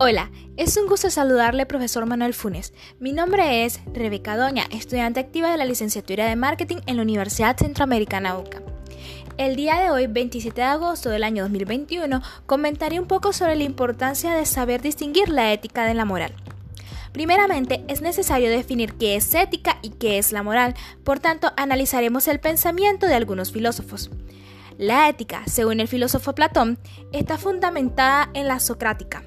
[0.00, 2.72] Hola, es un gusto saludarle, profesor Manuel Funes.
[3.00, 7.56] Mi nombre es Rebeca Doña, estudiante activa de la licenciatura de Marketing en la Universidad
[7.56, 8.62] Centroamericana UCA.
[9.38, 13.64] El día de hoy, 27 de agosto del año 2021, comentaré un poco sobre la
[13.64, 16.32] importancia de saber distinguir la ética de la moral.
[17.10, 22.28] Primeramente, es necesario definir qué es ética y qué es la moral, por tanto, analizaremos
[22.28, 24.10] el pensamiento de algunos filósofos.
[24.76, 26.78] La ética, según el filósofo Platón,
[27.10, 29.17] está fundamentada en la socrática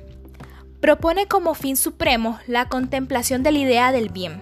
[0.82, 4.42] propone como fin supremo la contemplación de la idea del bien,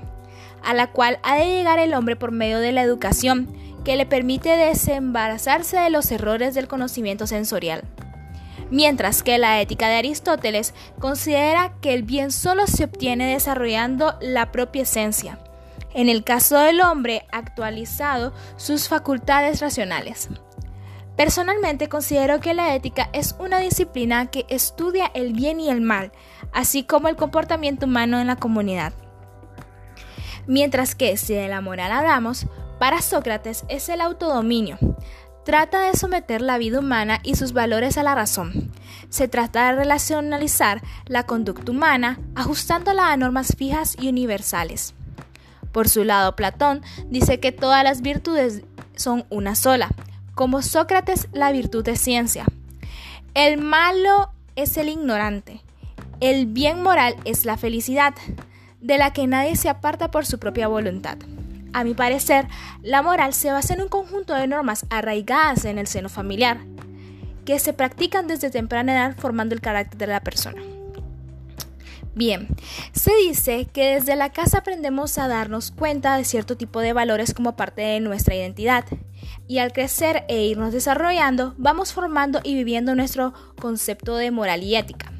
[0.64, 3.54] a la cual ha de llegar el hombre por medio de la educación,
[3.84, 7.84] que le permite desembarazarse de los errores del conocimiento sensorial.
[8.72, 14.52] Mientras que la ética de Aristóteles considera que el bien solo se obtiene desarrollando la
[14.52, 15.40] propia esencia,
[15.94, 20.30] en el caso del hombre actualizado sus facultades racionales.
[21.20, 26.14] Personalmente considero que la ética es una disciplina que estudia el bien y el mal,
[26.54, 28.94] así como el comportamiento humano en la comunidad.
[30.48, 32.48] Mientras que si de la moral hablamos,
[32.80, 34.78] para Sócrates es el autodominio.
[35.44, 38.72] Trata de someter la vida humana y sus valores a la razón.
[39.10, 44.94] Se trata de relacionalizar la conducta humana ajustándola a normas fijas y universales.
[45.74, 48.64] Por su lado, Platón dice que todas las virtudes
[48.96, 49.90] son una sola,
[50.40, 52.46] como Sócrates la virtud de ciencia.
[53.34, 55.60] El malo es el ignorante.
[56.22, 58.14] El bien moral es la felicidad,
[58.80, 61.18] de la que nadie se aparta por su propia voluntad.
[61.74, 62.48] A mi parecer,
[62.82, 66.60] la moral se basa en un conjunto de normas arraigadas en el seno familiar,
[67.44, 70.62] que se practican desde temprana edad formando el carácter de la persona.
[72.16, 72.48] Bien,
[72.94, 77.34] se dice que desde la casa aprendemos a darnos cuenta de cierto tipo de valores
[77.34, 78.86] como parte de nuestra identidad
[79.50, 84.76] y al crecer e irnos desarrollando vamos formando y viviendo nuestro concepto de moral y
[84.76, 85.12] ética.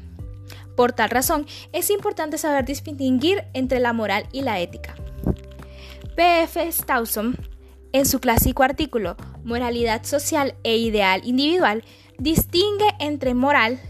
[0.76, 4.94] Por tal razón, es importante saber distinguir entre la moral y la ética.
[6.16, 6.72] P.F.
[6.72, 7.36] Stawson,
[7.92, 11.82] en su clásico artículo Moralidad social e ideal individual,
[12.18, 13.80] distingue entre moral,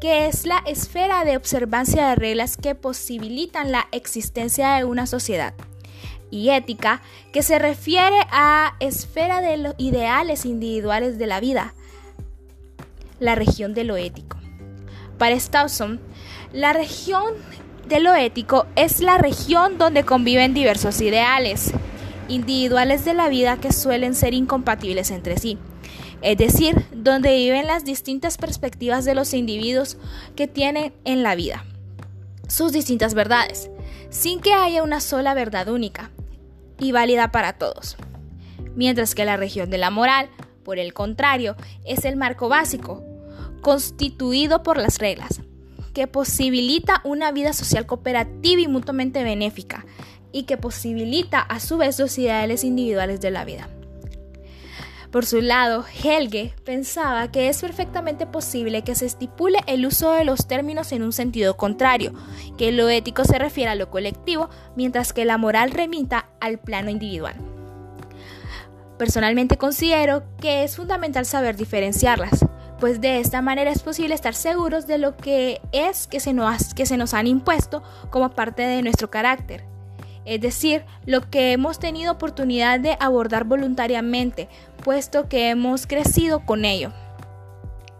[0.00, 5.52] que es la esfera de observancia de reglas que posibilitan la existencia de una sociedad,
[6.30, 7.02] y ética,
[7.32, 11.74] que se refiere a esfera de los ideales individuales de la vida,
[13.18, 14.38] la región de lo ético.
[15.18, 16.00] Para Stawson,
[16.52, 17.34] la región
[17.88, 21.72] de lo ético es la región donde conviven diversos ideales
[22.28, 25.58] individuales de la vida que suelen ser incompatibles entre sí,
[26.22, 29.98] es decir, donde viven las distintas perspectivas de los individuos
[30.36, 31.64] que tienen en la vida,
[32.46, 33.70] sus distintas verdades,
[34.10, 36.10] sin que haya una sola verdad única
[36.80, 37.96] y válida para todos.
[38.74, 40.30] Mientras que la región de la moral,
[40.64, 43.04] por el contrario, es el marco básico,
[43.60, 45.40] constituido por las reglas,
[45.94, 49.84] que posibilita una vida social cooperativa y mutuamente benéfica,
[50.32, 53.68] y que posibilita a su vez los ideales individuales de la vida.
[55.10, 60.24] Por su lado, Helge pensaba que es perfectamente posible que se estipule el uso de
[60.24, 62.12] los términos en un sentido contrario,
[62.56, 66.90] que lo ético se refiere a lo colectivo, mientras que la moral remita al plano
[66.90, 67.34] individual.
[68.98, 72.46] Personalmente considero que es fundamental saber diferenciarlas,
[72.78, 76.72] pues de esta manera es posible estar seguros de lo que es que se nos,
[76.72, 79.64] que se nos han impuesto como parte de nuestro carácter,
[80.24, 84.48] es decir, lo que hemos tenido oportunidad de abordar voluntariamente,
[84.84, 86.92] puesto que hemos crecido con ello.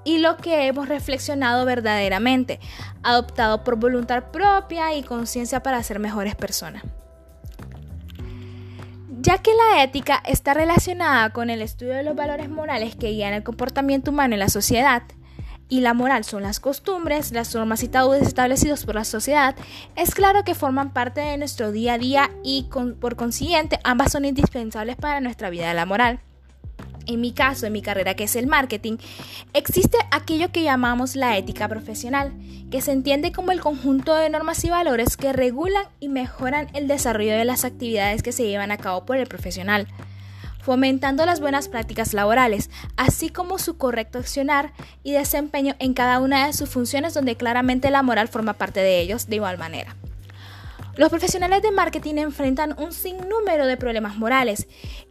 [0.04, 2.58] Y lo que hemos reflexionado verdaderamente,
[3.02, 6.82] adoptado por voluntad propia y conciencia para ser mejores personas.
[9.22, 13.34] Ya que la ética está relacionada con el estudio de los valores morales que guían
[13.34, 15.02] el comportamiento humano en la sociedad,
[15.70, 19.54] y la moral son las costumbres, las normas y tabúes establecidos por la sociedad,
[19.96, 22.66] es claro que forman parte de nuestro día a día y
[23.00, 26.20] por consiguiente ambas son indispensables para nuestra vida de la moral.
[27.06, 28.98] En mi caso, en mi carrera que es el marketing,
[29.52, 32.32] existe aquello que llamamos la ética profesional,
[32.70, 36.88] que se entiende como el conjunto de normas y valores que regulan y mejoran el
[36.88, 39.88] desarrollo de las actividades que se llevan a cabo por el profesional
[40.62, 44.72] fomentando las buenas prácticas laborales, así como su correcto accionar
[45.02, 49.00] y desempeño en cada una de sus funciones donde claramente la moral forma parte de
[49.00, 49.96] ellos de igual manera.
[50.96, 54.66] Los profesionales de marketing enfrentan un sinnúmero de problemas morales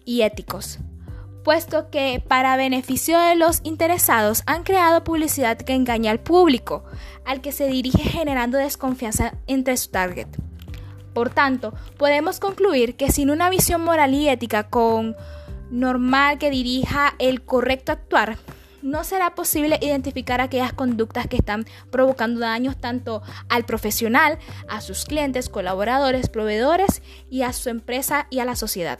[0.05, 0.79] y éticos,
[1.43, 6.83] puesto que para beneficio de los interesados han creado publicidad que engaña al público,
[7.25, 10.27] al que se dirige generando desconfianza entre su target.
[11.13, 15.15] Por tanto, podemos concluir que sin una visión moral y ética con
[15.69, 18.37] normal que dirija el correcto actuar,
[18.81, 25.05] no será posible identificar aquellas conductas que están provocando daños tanto al profesional, a sus
[25.05, 28.99] clientes, colaboradores, proveedores y a su empresa y a la sociedad.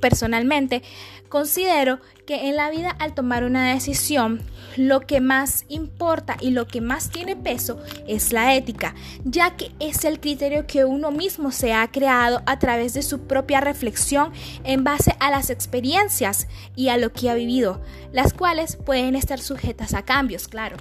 [0.00, 0.82] Personalmente,
[1.28, 4.42] considero que en la vida al tomar una decisión,
[4.76, 8.94] lo que más importa y lo que más tiene peso es la ética,
[9.24, 13.20] ya que es el criterio que uno mismo se ha creado a través de su
[13.20, 14.32] propia reflexión
[14.64, 17.80] en base a las experiencias y a lo que ha vivido,
[18.12, 20.76] las cuales pueden estar sujetas a cambios, claro,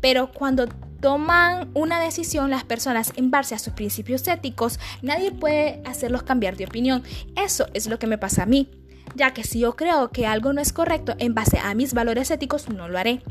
[0.00, 0.66] pero cuando
[1.00, 6.56] toman una decisión las personas en base a sus principios éticos, nadie puede hacerlos cambiar
[6.56, 7.04] de opinión.
[7.36, 8.68] Eso es lo que me pasa a mí,
[9.14, 12.30] ya que si yo creo que algo no es correcto en base a mis valores
[12.30, 13.22] éticos, no lo haré.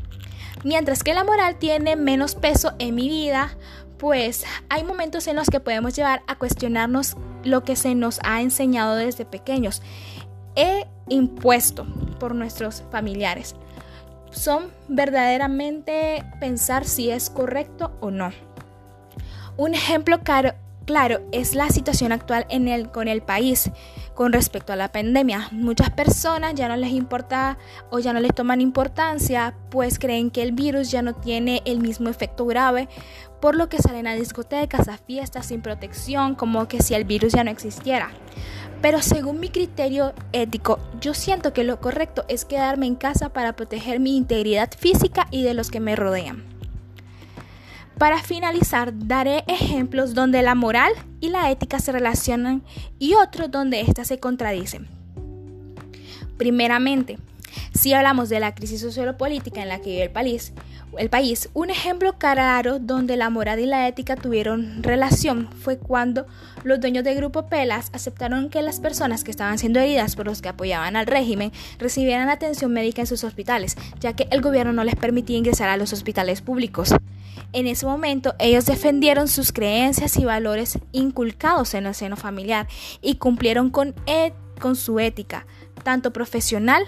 [0.64, 3.56] Mientras que la moral tiene menos peso en mi vida,
[3.98, 8.40] pues hay momentos en los que podemos llevar a cuestionarnos lo que se nos ha
[8.42, 9.82] enseñado desde pequeños
[10.56, 11.86] e impuesto
[12.18, 13.54] por nuestros familiares
[14.30, 18.32] son verdaderamente pensar si es correcto o no.
[19.56, 20.54] Un ejemplo claro,
[20.88, 23.70] claro es la situación actual en el, con el país
[24.14, 25.50] con respecto a la pandemia.
[25.52, 27.58] Muchas personas ya no les importa
[27.90, 31.80] o ya no les toman importancia, pues creen que el virus ya no tiene el
[31.80, 32.88] mismo efecto grave,
[33.38, 37.34] por lo que salen a discotecas, a fiestas sin protección, como que si el virus
[37.34, 38.10] ya no existiera.
[38.80, 43.56] Pero según mi criterio ético, yo siento que lo correcto es quedarme en casa para
[43.56, 46.57] proteger mi integridad física y de los que me rodean.
[47.98, 52.62] Para finalizar, daré ejemplos donde la moral y la ética se relacionan
[53.00, 54.86] y otros donde éstas se contradicen.
[56.36, 57.18] Primeramente,
[57.74, 60.52] si hablamos de la crisis sociopolítica en la que vive el país,
[60.96, 66.26] el país, un ejemplo claro donde la moral y la ética tuvieron relación fue cuando
[66.64, 70.40] los dueños del grupo Pelas aceptaron que las personas que estaban siendo heridas por los
[70.40, 74.84] que apoyaban al régimen recibieran atención médica en sus hospitales, ya que el gobierno no
[74.84, 76.94] les permitía ingresar a los hospitales públicos.
[77.52, 82.66] En ese momento ellos defendieron sus creencias y valores inculcados en el seno familiar
[83.00, 83.94] y cumplieron con,
[84.60, 85.46] con su ética,
[85.82, 86.84] tanto profesional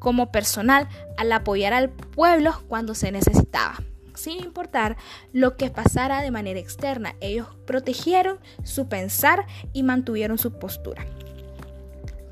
[0.00, 3.78] como personal al apoyar al pueblo cuando se necesitaba.
[4.16, 4.96] Sin importar
[5.32, 11.06] lo que pasara de manera externa, ellos protegieron su pensar y mantuvieron su postura.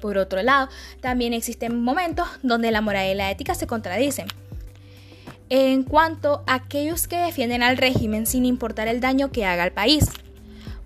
[0.00, 0.68] Por otro lado,
[1.00, 4.26] también existen momentos donde la moral y la ética se contradicen.
[5.50, 9.72] En cuanto a aquellos que defienden al régimen sin importar el daño que haga al
[9.72, 10.10] país,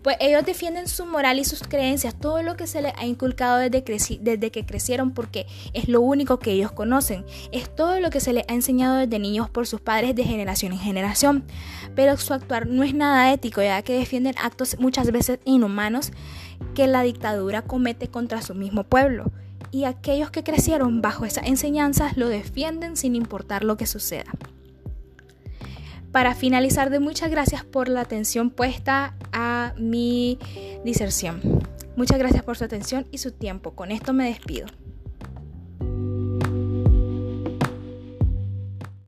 [0.02, 3.58] pues ellos defienden su moral y sus creencias, todo lo que se les ha inculcado
[3.58, 8.32] desde, que crecieron porque es lo único que ellos conocen, es todo lo que se
[8.32, 11.44] les ha enseñado desde niños por sus padres de generación en generación,
[11.94, 16.12] pero su actuar no es nada ético ya que defienden actos muchas veces inhumanos
[16.74, 19.30] que la dictadura comete contra su mismo pueblo.
[19.70, 24.30] Y aquellos que crecieron bajo esas enseñanzas lo defienden sin importar lo que suceda.
[26.12, 30.38] Para finalizar, de muchas gracias por la atención puesta a mi
[30.84, 31.40] diserción.
[31.96, 33.72] Muchas gracias por su atención y su tiempo.
[33.72, 34.66] Con esto me despido.